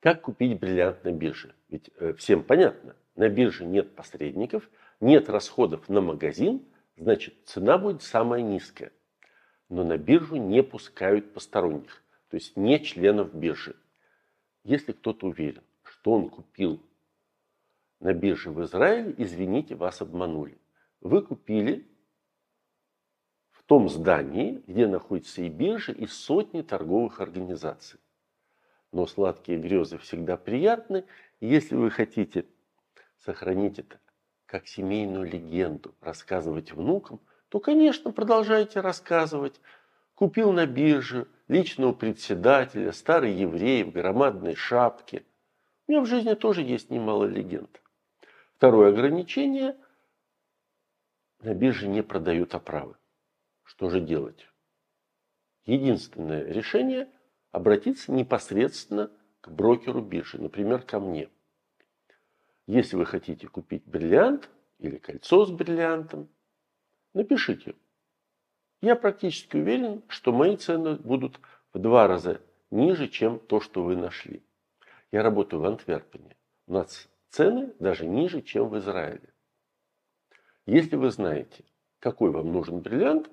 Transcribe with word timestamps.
Как 0.00 0.22
купить 0.22 0.60
бриллиант 0.60 1.04
на 1.04 1.12
бирже? 1.12 1.54
Ведь 1.68 1.90
э, 1.96 2.12
всем 2.14 2.44
понятно, 2.44 2.94
на 3.16 3.28
бирже 3.28 3.64
нет 3.64 3.96
посредников, 3.96 4.70
нет 5.00 5.28
расходов 5.28 5.88
на 5.88 6.00
магазин, 6.00 6.64
значит 6.96 7.34
цена 7.46 7.78
будет 7.78 8.02
самая 8.02 8.42
низкая. 8.42 8.92
Но 9.68 9.82
на 9.82 9.98
биржу 9.98 10.36
не 10.36 10.62
пускают 10.62 11.34
посторонних, 11.34 12.02
то 12.30 12.36
есть 12.36 12.56
не 12.56 12.82
членов 12.82 13.34
биржи. 13.34 13.74
Если 14.62 14.92
кто-то 14.92 15.26
уверен, 15.26 15.62
что 15.82 16.12
он 16.12 16.30
купил 16.30 16.80
на 17.98 18.12
бирже 18.14 18.50
в 18.50 18.62
Израиле, 18.62 19.14
извините, 19.18 19.74
вас 19.74 20.00
обманули. 20.00 20.58
Вы 21.00 21.22
купили 21.22 21.88
в 23.50 23.64
том 23.64 23.88
здании, 23.88 24.62
где 24.66 24.86
находится 24.86 25.42
и 25.42 25.48
биржа, 25.48 25.92
и 25.92 26.06
сотни 26.06 26.62
торговых 26.62 27.20
организаций. 27.20 27.98
Но 28.92 29.06
сладкие 29.06 29.58
грезы 29.58 29.98
всегда 29.98 30.36
приятны. 30.36 31.04
если 31.40 31.74
вы 31.74 31.90
хотите 31.90 32.46
сохранить 33.18 33.78
это 33.78 34.00
как 34.46 34.66
семейную 34.66 35.24
легенду, 35.24 35.94
рассказывать 36.00 36.72
внукам, 36.72 37.20
то, 37.50 37.60
конечно, 37.60 38.12
продолжайте 38.12 38.80
рассказывать. 38.80 39.60
Купил 40.14 40.52
на 40.52 40.66
бирже 40.66 41.28
личного 41.48 41.92
председателя, 41.92 42.92
старый 42.92 43.34
еврей 43.34 43.84
в 43.84 43.92
громадной 43.92 44.54
шапке. 44.54 45.24
У 45.86 45.92
меня 45.92 46.00
в 46.00 46.06
жизни 46.06 46.34
тоже 46.34 46.62
есть 46.62 46.90
немало 46.90 47.24
легенд. 47.24 47.80
Второе 48.56 48.90
ограничение– 48.90 49.76
на 51.40 51.54
бирже 51.54 51.86
не 51.86 52.02
продают 52.02 52.54
оправы. 52.54 52.96
Что 53.62 53.90
же 53.90 54.00
делать? 54.00 54.48
Единственное 55.66 56.44
решение– 56.44 57.08
обратиться 57.52 58.12
непосредственно 58.12 59.10
к 59.40 59.50
брокеру 59.50 60.00
биржи, 60.00 60.40
например, 60.40 60.82
ко 60.82 61.00
мне. 61.00 61.28
Если 62.66 62.96
вы 62.96 63.06
хотите 63.06 63.48
купить 63.48 63.84
бриллиант 63.86 64.50
или 64.78 64.98
кольцо 64.98 65.46
с 65.46 65.50
бриллиантом, 65.50 66.28
напишите. 67.14 67.74
Я 68.80 68.94
практически 68.94 69.56
уверен, 69.56 70.02
что 70.08 70.32
мои 70.32 70.56
цены 70.56 70.96
будут 70.96 71.40
в 71.72 71.78
два 71.78 72.06
раза 72.06 72.40
ниже, 72.70 73.08
чем 73.08 73.40
то, 73.40 73.60
что 73.60 73.82
вы 73.82 73.96
нашли. 73.96 74.42
Я 75.10 75.22
работаю 75.22 75.62
в 75.62 75.64
Антверпене. 75.64 76.36
У 76.66 76.74
нас 76.74 77.08
цены 77.30 77.74
даже 77.78 78.06
ниже, 78.06 78.42
чем 78.42 78.68
в 78.68 78.78
Израиле. 78.78 79.32
Если 80.66 80.96
вы 80.96 81.10
знаете, 81.10 81.64
какой 81.98 82.30
вам 82.30 82.52
нужен 82.52 82.80
бриллиант, 82.80 83.30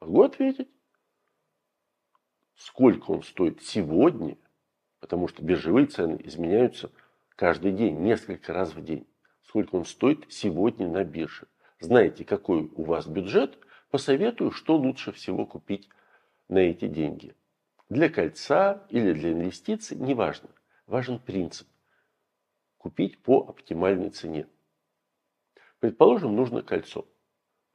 могу 0.00 0.22
ответить, 0.22 0.68
сколько 2.66 3.12
он 3.12 3.22
стоит 3.22 3.62
сегодня, 3.62 4.36
потому 4.98 5.28
что 5.28 5.40
биржевые 5.40 5.86
цены 5.86 6.20
изменяются 6.24 6.90
каждый 7.36 7.70
день, 7.70 8.00
несколько 8.00 8.52
раз 8.52 8.74
в 8.74 8.82
день. 8.82 9.06
Сколько 9.42 9.76
он 9.76 9.84
стоит 9.84 10.26
сегодня 10.30 10.88
на 10.88 11.04
бирже. 11.04 11.46
Знаете, 11.78 12.24
какой 12.24 12.68
у 12.74 12.82
вас 12.82 13.06
бюджет, 13.06 13.56
посоветую, 13.90 14.50
что 14.50 14.76
лучше 14.76 15.12
всего 15.12 15.46
купить 15.46 15.88
на 16.48 16.58
эти 16.58 16.88
деньги. 16.88 17.36
Для 17.88 18.08
кольца 18.08 18.84
или 18.90 19.12
для 19.12 19.32
инвестиций, 19.32 19.96
неважно. 19.96 20.48
Важен 20.88 21.20
принцип. 21.20 21.68
Купить 22.78 23.22
по 23.22 23.46
оптимальной 23.48 24.10
цене. 24.10 24.48
Предположим, 25.78 26.34
нужно 26.34 26.62
кольцо. 26.62 27.06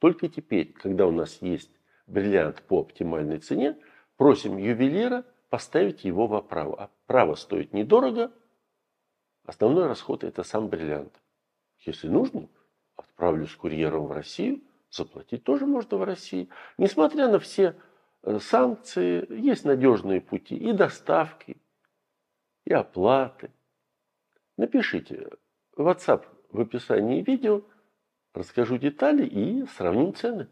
Только 0.00 0.28
теперь, 0.28 0.70
когда 0.74 1.06
у 1.06 1.12
нас 1.12 1.40
есть 1.40 1.70
бриллиант 2.06 2.60
по 2.64 2.80
оптимальной 2.80 3.38
цене, 3.38 3.78
просим 4.16 4.56
ювелира 4.56 5.24
поставить 5.50 6.04
его 6.04 6.26
в 6.26 6.34
оправу. 6.34 6.78
Оправа 6.78 7.34
стоит 7.34 7.72
недорого, 7.72 8.32
основной 9.44 9.86
расход 9.86 10.24
это 10.24 10.42
сам 10.42 10.68
бриллиант. 10.68 11.20
Если 11.80 12.08
нужно, 12.08 12.48
отправлю 12.96 13.46
с 13.46 13.54
курьером 13.54 14.06
в 14.06 14.12
Россию, 14.12 14.62
заплатить 14.90 15.44
тоже 15.44 15.66
можно 15.66 15.96
в 15.96 16.04
России. 16.04 16.48
Несмотря 16.78 17.28
на 17.28 17.38
все 17.38 17.76
э, 18.22 18.38
санкции, 18.38 19.26
есть 19.30 19.64
надежные 19.64 20.20
пути 20.20 20.56
и 20.56 20.72
доставки, 20.72 21.60
и 22.64 22.72
оплаты. 22.72 23.50
Напишите 24.56 25.30
в 25.76 25.88
WhatsApp 25.88 26.24
в 26.50 26.60
описании 26.60 27.22
видео, 27.22 27.62
расскажу 28.34 28.78
детали 28.78 29.26
и 29.26 29.66
сравним 29.66 30.14
цены. 30.14 30.48